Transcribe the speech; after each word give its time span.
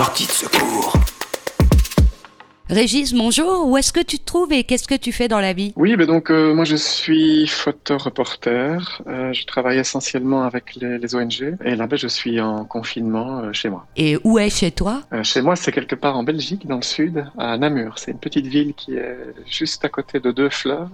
Sortie 0.00 0.26
de 0.26 0.32
secours. 0.32 1.19
Régis, 2.70 3.12
bonjour. 3.14 3.66
Où 3.66 3.76
est-ce 3.76 3.92
que 3.92 3.98
tu 3.98 4.20
te 4.20 4.24
trouves 4.24 4.52
et 4.52 4.62
qu'est-ce 4.62 4.86
que 4.86 4.94
tu 4.94 5.10
fais 5.10 5.26
dans 5.26 5.40
la 5.40 5.52
vie? 5.52 5.72
Oui, 5.74 5.96
mais 5.98 6.06
donc 6.06 6.30
euh, 6.30 6.54
moi 6.54 6.64
je 6.64 6.76
suis 6.76 7.48
photoreporter. 7.48 8.78
Euh, 9.08 9.32
je 9.32 9.44
travaille 9.44 9.78
essentiellement 9.78 10.44
avec 10.44 10.76
les, 10.76 10.98
les 10.98 11.14
ONG 11.16 11.56
et 11.64 11.74
là 11.74 11.88
ben, 11.88 11.98
je 11.98 12.06
suis 12.06 12.40
en 12.40 12.64
confinement 12.64 13.40
euh, 13.40 13.52
chez 13.52 13.70
moi. 13.70 13.86
Et 13.96 14.18
où 14.22 14.38
est 14.38 14.50
chez 14.50 14.70
toi? 14.70 15.02
Euh, 15.12 15.24
chez 15.24 15.42
moi, 15.42 15.56
c'est 15.56 15.72
quelque 15.72 15.96
part 15.96 16.16
en 16.16 16.22
Belgique, 16.22 16.68
dans 16.68 16.76
le 16.76 16.82
sud, 16.82 17.26
à 17.36 17.58
Namur. 17.58 17.98
C'est 17.98 18.12
une 18.12 18.20
petite 18.20 18.46
ville 18.46 18.72
qui 18.74 18.94
est 18.94 19.18
juste 19.50 19.84
à 19.84 19.88
côté 19.88 20.20
de 20.20 20.30
deux 20.30 20.48
fleuves, 20.48 20.90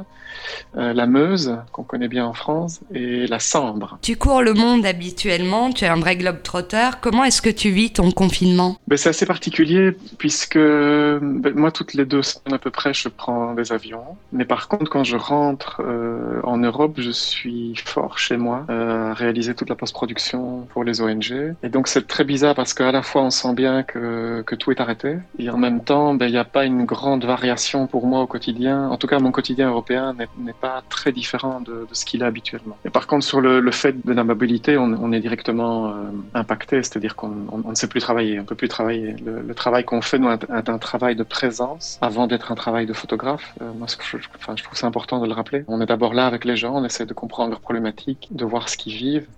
la 0.74 1.06
Meuse, 1.06 1.58
qu'on 1.72 1.82
connaît 1.82 2.08
bien 2.08 2.24
en 2.24 2.32
France, 2.32 2.80
et 2.94 3.26
la 3.26 3.38
Sambre. 3.38 3.98
Tu 4.00 4.16
cours 4.16 4.40
le 4.40 4.54
monde 4.54 4.86
habituellement, 4.86 5.70
tu 5.72 5.84
es 5.84 5.88
un 5.88 6.00
vrai 6.00 6.16
globe-trotter. 6.16 6.90
Comment 7.02 7.24
est-ce 7.24 7.42
que 7.42 7.50
tu 7.50 7.68
vis 7.68 7.92
ton 7.92 8.10
confinement? 8.12 8.76
Ben, 8.88 8.96
c'est 8.96 9.10
assez 9.10 9.26
particulier 9.26 9.92
puisque 10.16 10.56
ben, 10.56 11.52
moi, 11.54 11.65
toutes 11.70 11.94
les 11.94 12.04
deux 12.04 12.22
semaines 12.22 12.54
à 12.54 12.58
peu 12.58 12.70
près, 12.70 12.94
je 12.94 13.08
prends 13.08 13.54
des 13.54 13.72
avions. 13.72 14.16
Mais 14.32 14.44
par 14.44 14.68
contre, 14.68 14.90
quand 14.90 15.04
je 15.04 15.16
rentre 15.16 15.82
euh, 15.84 16.40
en 16.44 16.58
Europe, 16.58 16.94
je 16.98 17.10
suis 17.10 17.74
fort 17.84 18.18
chez 18.18 18.36
moi 18.36 18.66
euh, 18.70 19.10
à 19.10 19.14
réaliser 19.14 19.54
toute 19.54 19.68
la 19.68 19.74
post-production 19.74 20.66
pour 20.70 20.84
les 20.84 21.00
ONG. 21.00 21.54
Et 21.62 21.68
donc, 21.68 21.88
c'est 21.88 22.06
très 22.06 22.24
bizarre 22.24 22.54
parce 22.54 22.74
qu'à 22.74 22.92
la 22.92 23.02
fois, 23.02 23.22
on 23.22 23.30
sent 23.30 23.54
bien 23.54 23.82
que, 23.82 24.44
tout 24.56 24.70
est 24.70 24.80
arrêté. 24.80 25.18
Et 25.38 25.50
en 25.50 25.58
même 25.58 25.84
temps, 25.84 26.14
ben, 26.14 26.26
il 26.26 26.32
n'y 26.32 26.38
a 26.38 26.44
pas 26.44 26.64
une 26.64 26.84
grande 26.84 27.24
variation 27.24 27.86
pour 27.86 28.06
moi 28.06 28.22
au 28.22 28.26
quotidien. 28.26 28.88
En 28.88 28.96
tout 28.96 29.06
cas, 29.06 29.18
mon 29.18 29.32
quotidien 29.32 29.68
européen 29.68 30.14
n'est 30.38 30.52
pas 30.52 30.82
très 30.88 31.12
différent 31.12 31.60
de, 31.60 31.86
ce 31.92 32.04
qu'il 32.04 32.22
est 32.22 32.26
habituellement. 32.26 32.76
Et 32.84 32.90
par 32.90 33.06
contre, 33.06 33.24
sur 33.24 33.40
le, 33.40 33.70
fait 33.70 34.06
de 34.06 34.12
la 34.12 34.24
mobilité, 34.24 34.78
on, 34.78 35.12
est 35.12 35.20
directement 35.20 35.88
euh, 35.88 35.92
impacté, 36.34 36.82
c'est-à-dire 36.82 37.16
qu'on 37.16 37.32
on, 37.52 37.62
on 37.64 37.70
ne 37.70 37.74
sait 37.74 37.88
plus 37.88 38.00
travailler, 38.00 38.40
on 38.40 38.44
peut 38.44 38.54
plus 38.54 38.68
travailler. 38.68 39.14
Le, 39.24 39.54
travail 39.54 39.84
qu'on 39.84 40.02
fait 40.02 40.18
est 40.18 40.68
un 40.68 40.78
travail 40.78 41.16
de 41.16 41.22
présence 41.22 41.55
avant 42.00 42.26
d'être 42.26 42.52
un 42.52 42.54
travail 42.54 42.86
de 42.86 42.92
photographe. 42.92 43.54
Euh, 43.60 43.72
moi, 43.72 43.86
que 43.86 44.04
je, 44.04 44.16
enfin, 44.36 44.54
je 44.56 44.62
trouve 44.62 44.78
c'est 44.78 44.86
important 44.86 45.20
de 45.20 45.26
le 45.26 45.32
rappeler. 45.32 45.64
On 45.68 45.80
est 45.80 45.86
d'abord 45.86 46.14
là 46.14 46.26
avec 46.26 46.44
les 46.44 46.56
gens, 46.56 46.74
on 46.76 46.84
essaie 46.84 47.06
de 47.06 47.14
comprendre 47.14 47.50
leurs 47.50 47.60
problématiques, 47.60 48.28
de 48.30 48.44
voir 48.44 48.68
ce 48.68 48.76
qu'ils 48.76 48.96
vivent 48.96 49.28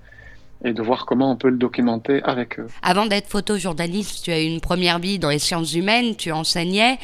et 0.65 0.73
de 0.73 0.83
voir 0.83 1.07
comment 1.07 1.31
on 1.31 1.37
peut 1.37 1.51
le 1.51 1.57
documenter 1.57 2.23
avec 2.25 2.59
eux. 2.59 2.67
Avant 2.83 3.07
d'être 3.07 3.29
photojournaliste, 3.29 4.25
tu 4.25 4.33
as 4.33 4.41
eu 4.41 4.47
une 4.47 4.61
première 4.61 4.99
vie 4.99 5.19
dans 5.19 5.29
les 5.29 5.39
sciences 5.39 5.75
humaines, 5.75 6.17
tu 6.17 6.33
enseignais. 6.33 6.99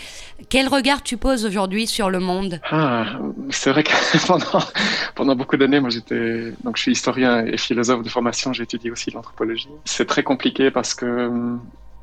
Quel 0.48 0.68
regard 0.68 1.02
tu 1.02 1.16
poses 1.16 1.44
aujourd'hui 1.44 1.86
sur 1.86 2.10
le 2.10 2.18
monde? 2.18 2.60
Ah, 2.70 3.06
c'est 3.50 3.70
vrai 3.70 3.84
que 3.84 3.92
pendant, 4.26 4.64
pendant 5.14 5.36
beaucoup 5.36 5.56
d'années, 5.56 5.80
moi 5.80 5.90
j'étais, 5.90 6.52
donc 6.64 6.76
je 6.76 6.82
suis 6.82 6.92
historien 6.92 7.46
et 7.46 7.56
philosophe 7.56 8.02
de 8.02 8.08
formation, 8.08 8.52
j'ai 8.52 8.64
étudié 8.64 8.90
aussi 8.90 9.10
l'anthropologie. 9.12 9.68
C'est 9.84 10.06
très 10.06 10.24
compliqué 10.24 10.70
parce 10.72 10.94
que 10.94 11.06
hum, 11.06 11.60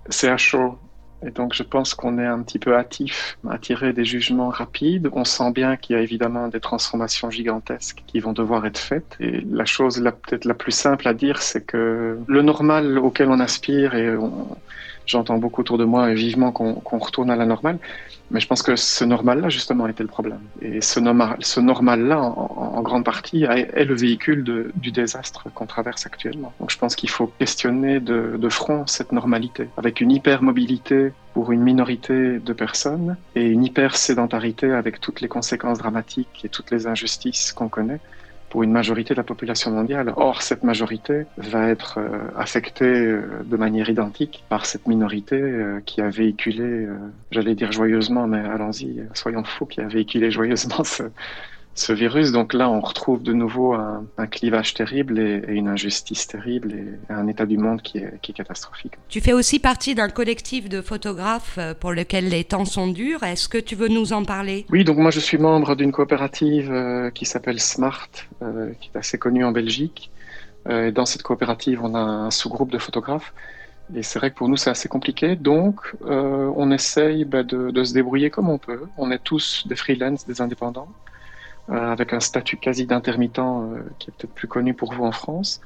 c'est 0.09 0.30
à 0.30 0.38
chaud. 0.38 0.78
Et 1.25 1.31
donc 1.31 1.53
je 1.53 1.64
pense 1.64 1.94
qu'on 1.94 2.17
est 2.17 2.25
un 2.25 2.41
petit 2.41 2.59
peu 2.59 2.75
hâtif 2.75 3.38
à 3.47 3.58
tirer 3.58 3.94
des 3.94 4.05
jugements 4.05 4.50
rapides. 4.50 5.09
On 5.14 5.23
sent 5.25 5.52
bien 5.52 5.78
qu'il 5.78 5.95
y 5.95 6.00
a 6.00 6.02
évidemment 6.02 6.47
des 6.47 6.59
transformations 6.59 7.30
gigantesques 7.30 8.03
qui 8.08 8.19
vont 8.19 8.33
devoir 8.33 8.66
être 8.66 8.80
faites. 8.80 9.16
Et 9.19 9.41
la 9.41 9.66
chose 9.66 10.02
peut-être 10.23 10.45
la 10.45 10.53
plus 10.55 10.72
simple 10.72 11.08
à 11.08 11.13
dire, 11.13 11.41
c'est 11.41 11.61
que 11.66 12.17
le 12.28 12.41
normal 12.41 12.97
auquel 13.00 13.30
on 13.30 13.39
aspire, 13.39 13.94
et 13.95 14.16
on- 14.17 14.58
j'entends 15.05 15.38
beaucoup 15.38 15.61
autour 15.61 15.77
de 15.77 15.85
moi 15.85 16.11
et 16.11 16.16
vivement 16.16 16.52
qu'on 16.52 16.73
qu'on 16.75 16.99
retourne 16.99 17.30
à 17.30 17.35
la 17.35 17.45
normale, 17.45 17.80
mais 18.31 18.39
je 18.39 18.47
pense 18.47 18.63
que 18.63 18.77
ce 18.77 19.03
normal-là, 19.03 19.49
justement, 19.49 19.88
était 19.88 20.03
le 20.03 20.09
problème. 20.09 20.39
Et 20.61 20.80
ce, 20.81 21.02
norma- 21.02 21.35
ce 21.41 21.59
normal-là, 21.59 22.21
en, 22.21 22.81
grande 22.81 23.03
partie, 23.03 23.44
est, 23.44 23.83
le 23.83 23.94
véhicule 23.94 24.72
du 24.75 24.91
désastre 24.91 25.49
qu'on 25.53 25.66
traverse 25.66 26.05
actuellement. 26.05 26.53
Donc 26.59 26.72
je 26.72 26.77
pense 26.77 26.95
qu'il 26.95 27.09
faut 27.09 27.27
questionner 27.27 27.99
de, 27.99 28.38
de 28.38 28.49
front 28.49 28.88
cette 28.88 29.11
normalité, 29.11 29.67
avec 29.75 29.99
une 29.99 30.11
hypermobilité 30.11 31.11
pour 31.33 31.52
une 31.52 31.61
minorité 31.61 32.39
de 32.39 32.53
personnes 32.53 33.17
et 33.35 33.47
une 33.47 33.66
hyper-sédentarité 33.66 34.72
avec 34.72 35.02
toutes 35.02 35.19
les 35.19 35.27
conséquences 35.27 35.79
dramatiques 35.79 36.41
et 36.45 36.49
toutes 36.49 36.72
les 36.72 36.88
injustices 36.88 37.51
qu'on 37.51 37.69
connaît 37.69 38.00
pour 38.51 38.63
une 38.63 38.72
majorité 38.73 39.13
de 39.13 39.17
la 39.17 39.23
population 39.23 39.72
mondiale. 39.72 40.13
Or, 40.17 40.41
cette 40.41 40.63
majorité 40.63 41.25
va 41.38 41.69
être 41.69 42.00
euh, 42.00 42.19
affectée 42.35 42.85
euh, 42.85 43.44
de 43.45 43.56
manière 43.56 43.89
identique 43.89 44.44
par 44.50 44.66
cette 44.66 44.88
minorité 44.88 45.38
euh, 45.41 45.79
qui 45.85 46.01
a 46.01 46.09
véhiculé, 46.09 46.85
j'allais 47.31 47.56
dire 47.56 47.72
joyeusement, 47.72 48.28
mais 48.28 48.39
allons-y, 48.39 49.07
soyons 49.13 49.45
fous, 49.45 49.66
qui 49.66 49.79
a 49.79 49.88
véhiculé 49.88 50.29
joyeusement 50.31 50.84
ce, 50.84 51.03
ce 51.73 51.93
virus. 51.93 52.31
Donc 52.31 52.53
là, 52.53 52.69
on 52.69 52.81
retrouve 52.81 53.23
de 53.23 53.33
nouveau 53.33 53.73
un, 53.73 54.05
un 54.17 54.27
clivage 54.27 54.73
terrible 54.73 55.19
et, 55.19 55.41
et 55.47 55.53
une 55.53 55.67
injustice 55.67 56.27
terrible 56.27 56.73
et 56.73 57.13
un 57.13 57.27
état 57.27 57.45
du 57.45 57.57
monde 57.57 57.81
qui 57.81 57.97
est, 57.99 58.19
qui 58.21 58.31
est 58.31 58.35
catastrophique. 58.35 58.93
Tu 59.09 59.21
fais 59.21 59.33
aussi 59.33 59.59
partie 59.59 59.95
d'un 59.95 60.09
collectif 60.09 60.69
de 60.69 60.81
photographes 60.81 61.57
euh, 61.57 61.73
pour 61.73 61.93
lequel 61.93 62.29
les 62.29 62.43
temps 62.43 62.65
sont 62.65 62.87
durs. 62.87 63.23
Est-ce 63.23 63.47
que 63.47 63.57
tu 63.57 63.75
veux 63.75 63.87
nous 63.87 64.13
en 64.13 64.23
parler? 64.25 64.65
Oui, 64.69 64.83
donc 64.83 64.97
moi 64.97 65.11
je 65.11 65.19
suis 65.19 65.37
membre 65.37 65.75
d'une 65.75 65.91
coopérative 65.91 66.71
euh, 66.71 67.09
qui 67.09 67.25
s'appelle 67.25 67.59
Smart, 67.59 68.09
euh, 68.41 68.71
qui 68.79 68.89
est 68.93 68.97
assez 68.97 69.17
connue 69.17 69.45
en 69.45 69.51
Belgique. 69.51 70.11
Euh, 70.67 70.88
et 70.88 70.91
dans 70.91 71.05
cette 71.05 71.23
coopérative, 71.23 71.81
on 71.83 71.95
a 71.95 71.99
un 71.99 72.31
sous-groupe 72.31 72.71
de 72.71 72.77
photographes. 72.77 73.33
Et 73.95 74.03
c'est 74.03 74.19
vrai 74.19 74.29
que 74.31 74.35
pour 74.35 74.47
nous, 74.47 74.55
c'est 74.55 74.69
assez 74.69 74.88
compliqué. 74.88 75.35
Donc, 75.35 75.75
on 76.01 76.71
essaye 76.71 77.25
bah, 77.25 77.43
de, 77.43 77.71
de 77.71 77.83
se 77.83 77.93
débrouiller 77.93 78.29
comme 78.29 78.47
on 78.47 78.57
peut. 78.57 78.83
On 78.97 79.11
est 79.11 79.21
tous 79.21 79.67
des 79.67 79.75
freelance, 79.75 80.25
des 80.25 80.39
indépendants, 80.39 80.88
avec 81.67 82.13
un 82.13 82.19
statut 82.19 82.57
quasi 82.57 82.85
d'intermittent 82.85 83.39
euh, 83.39 83.83
qui 83.99 84.09
est 84.09 84.13
peut-être 84.13 84.33
plus 84.33 84.47
connu 84.47 84.73
pour 84.73 84.94
vous 84.94 85.03
en 85.03 85.11
France. 85.11 85.61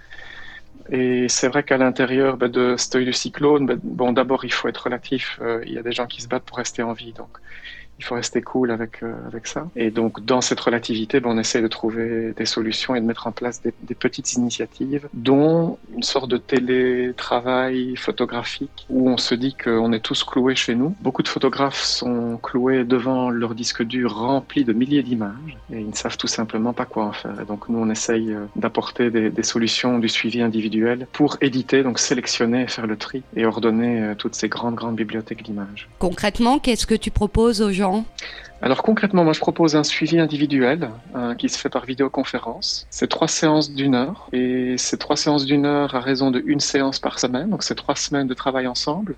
Et 0.89 1.27
c'est 1.29 1.47
vrai 1.47 1.63
qu'à 1.63 1.77
l'intérieur 1.77 2.37
bah, 2.37 2.47
de 2.47 2.75
cet 2.77 2.95
œil 2.95 3.05
du 3.05 3.13
cyclone, 3.13 3.65
bah, 3.65 3.75
bon, 3.81 4.13
d'abord, 4.13 4.45
il 4.45 4.53
faut 4.53 4.67
être 4.67 4.83
relatif. 4.83 5.39
Euh, 5.41 5.63
il 5.65 5.73
y 5.73 5.77
a 5.77 5.83
des 5.83 5.93
gens 5.93 6.05
qui 6.05 6.21
se 6.21 6.27
battent 6.27 6.43
pour 6.43 6.57
rester 6.57 6.83
en 6.83 6.93
vie. 6.93 7.13
Donc, 7.13 7.29
il 7.99 8.05
faut 8.05 8.15
rester 8.15 8.41
cool 8.41 8.71
avec, 8.71 9.03
euh, 9.03 9.13
avec 9.27 9.47
ça. 9.47 9.67
Et 9.75 9.91
donc, 9.91 10.23
dans 10.25 10.41
cette 10.41 10.59
relativité, 10.59 11.19
ben, 11.19 11.31
on 11.31 11.37
essaie 11.37 11.61
de 11.61 11.67
trouver 11.67 12.33
des 12.35 12.45
solutions 12.45 12.95
et 12.95 13.01
de 13.01 13.05
mettre 13.05 13.27
en 13.27 13.31
place 13.31 13.61
des, 13.61 13.71
petites 13.95 14.33
initiatives, 14.33 15.07
dont 15.13 15.77
une 15.95 16.03
sorte 16.03 16.29
de 16.29 16.37
télétravail 16.37 17.95
photographique 17.95 18.85
où 18.89 19.09
on 19.09 19.17
se 19.17 19.33
dit 19.33 19.55
qu'on 19.55 19.93
est 19.93 20.01
tous 20.01 20.23
cloués 20.23 20.55
chez 20.55 20.75
nous. 20.75 20.95
Beaucoup 21.01 21.23
de 21.23 21.29
photographes 21.29 21.81
sont 21.81 22.37
cloués 22.37 22.83
devant 22.83 23.29
leur 23.29 23.55
disque 23.55 23.83
dur 23.83 24.13
rempli 24.15 24.65
de 24.65 24.73
milliers 24.73 25.01
d'images 25.01 25.57
et 25.71 25.79
ils 25.79 25.89
ne 25.89 25.95
savent 25.95 26.17
tout 26.17 26.27
simplement 26.27 26.73
pas 26.73 26.85
quoi 26.85 27.05
en 27.05 27.13
faire. 27.13 27.39
Et 27.41 27.45
donc, 27.45 27.69
nous, 27.69 27.79
on 27.79 27.89
essaye 27.89 28.33
euh, 28.33 28.45
d'apporter 28.57 29.09
des, 29.09 29.29
des 29.29 29.43
solutions 29.43 29.97
du 29.97 30.09
suivi 30.09 30.41
individuel 30.41 31.07
pour 31.13 31.37
éditer, 31.41 31.83
donc 31.83 31.99
sélectionner, 31.99 32.67
faire 32.67 32.87
le 32.87 32.97
tri 32.97 33.23
et 33.35 33.45
ordonner 33.45 34.01
euh, 34.01 34.15
toutes 34.15 34.35
ces 34.35 34.49
grandes, 34.49 34.75
grandes 34.75 34.95
bibliothèques 34.95 35.43
d'images. 35.43 35.87
Concrètement, 35.99 36.59
qu'est-ce 36.59 36.85
que 36.85 36.95
tu 36.95 37.11
proposes 37.11 37.61
aux 37.61 37.71
Alors 38.61 38.83
concrètement, 38.83 39.23
moi 39.23 39.33
je 39.33 39.39
propose 39.39 39.75
un 39.75 39.83
suivi 39.83 40.19
individuel 40.19 40.89
euh, 41.15 41.35
qui 41.35 41.49
se 41.49 41.59
fait 41.59 41.69
par 41.69 41.85
vidéoconférence. 41.85 42.87
C'est 42.89 43.07
trois 43.07 43.27
séances 43.27 43.71
d'une 43.71 43.95
heure 43.95 44.27
et 44.31 44.75
ces 44.77 44.97
trois 44.97 45.17
séances 45.17 45.45
d'une 45.45 45.65
heure 45.65 45.93
à 45.93 45.99
raison 45.99 46.31
de 46.31 46.41
une 46.45 46.59
séance 46.59 46.99
par 46.99 47.19
semaine, 47.19 47.49
donc 47.49 47.63
c'est 47.63 47.75
trois 47.75 47.95
semaines 47.95 48.27
de 48.27 48.33
travail 48.33 48.65
ensemble. 48.67 49.15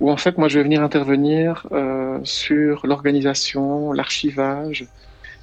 Où 0.00 0.10
en 0.10 0.16
fait 0.16 0.38
moi 0.38 0.48
je 0.48 0.58
vais 0.58 0.64
venir 0.64 0.82
intervenir 0.82 1.66
euh, 1.72 2.18
sur 2.24 2.86
l'organisation, 2.86 3.92
l'archivage 3.92 4.86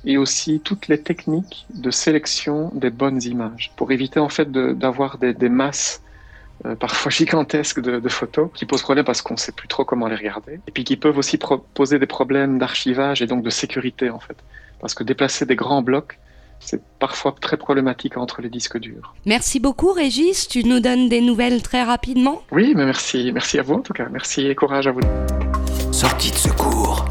et 0.06 0.18
aussi 0.18 0.62
toutes 0.62 0.88
les 0.88 1.02
techniques 1.02 1.68
de 1.74 1.92
sélection 1.92 2.72
des 2.74 2.90
bonnes 2.90 3.22
images 3.24 3.74
pour 3.76 3.92
éviter 3.92 4.20
en 4.20 4.30
fait 4.30 4.50
d'avoir 4.50 5.18
des 5.18 5.50
masses 5.50 6.02
euh, 6.66 6.76
parfois 6.76 7.12
gigantesques 7.20 7.82
de, 7.82 8.00
de 8.00 8.10
photos 8.10 8.50
qui 8.54 8.66
posent 8.66 8.82
problème 8.82 9.06
parce 9.06 9.22
qu'on 9.22 9.38
sait 9.38 9.52
plus 9.52 9.68
trop 9.68 9.86
comment 9.86 10.08
les 10.08 10.16
regarder 10.16 10.60
et 10.68 10.72
puis 10.72 10.84
qui 10.84 10.98
peuvent 10.98 11.18
aussi 11.18 11.38
pro- 11.38 11.58
poser 11.74 12.00
des 12.00 12.06
problèmes 12.08 12.60
d'archivage 12.60 13.22
et 13.22 13.28
donc 13.28 13.44
de 13.44 13.50
sécurité 13.50 14.10
en 14.10 14.20
fait 14.20 14.38
parce 14.80 14.94
que 14.94 15.04
déplacer 15.04 15.46
des 15.46 15.56
grands 15.56 15.82
blocs 15.82 16.20
c'est 16.62 16.82
parfois 17.00 17.34
très 17.40 17.56
problématique 17.56 18.18
entre 18.18 18.42
les 18.42 18.50
disques 18.50 18.78
durs. 18.78 19.14
Merci 19.26 19.62
beaucoup, 19.62 19.94
Régis. 19.94 20.50
Tu 20.50 20.66
nous 20.66 20.82
donnes 20.82 21.08
des 21.08 21.22
nouvelles 21.22 21.62
très 21.64 21.84
rapidement? 21.84 22.42
Oui, 22.52 22.74
mais 22.76 22.84
merci, 22.84 23.32
merci 23.34 23.60
à 23.60 23.62
vous 23.62 23.76
en 23.76 23.80
tout 23.82 23.94
cas. 23.94 24.08
Merci 24.12 24.46
et 24.48 24.56
courage 24.56 24.86
à 24.86 24.92
vous. 24.92 25.00
Sortie 25.94 26.32
de 26.32 26.36
secours. 26.36 27.06